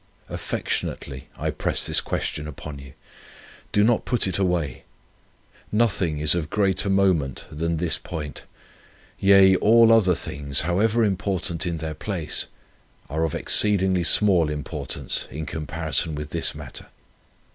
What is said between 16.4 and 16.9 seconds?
matter.